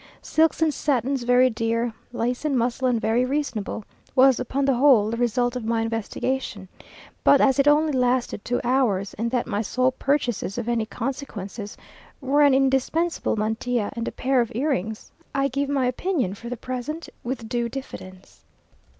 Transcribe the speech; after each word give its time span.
Silks 0.23 0.63
and 0.63 0.73
satins 0.73 1.21
very 1.21 1.47
dear 1.51 1.93
lace 2.11 2.43
and 2.43 2.57
muslin 2.57 2.99
very 2.99 3.23
reasonable, 3.23 3.85
was, 4.15 4.39
upon 4.39 4.65
the 4.65 4.73
whole, 4.73 5.11
the 5.11 5.17
result 5.17 5.55
of 5.55 5.63
my 5.63 5.81
investigation; 5.81 6.67
but 7.23 7.39
as 7.39 7.59
it 7.59 7.67
only 7.67 7.91
lasted 7.93 8.43
two 8.43 8.59
hours, 8.63 9.13
and 9.19 9.29
that 9.29 9.45
my 9.45 9.61
sole 9.61 9.91
purchases 9.91 10.57
of 10.57 10.67
any 10.67 10.87
consequence, 10.87 11.77
were 12.19 12.41
an 12.41 12.55
indispensable 12.55 13.35
mantilla, 13.35 13.91
and 13.95 14.07
a 14.07 14.11
pair 14.11 14.41
of 14.41 14.51
earrings, 14.55 15.11
I 15.35 15.47
give 15.49 15.69
my 15.69 15.85
opinion 15.85 16.33
for 16.33 16.49
the 16.49 16.57
present 16.57 17.07
with 17.23 17.47
due 17.47 17.69
diffidence. 17.69 18.43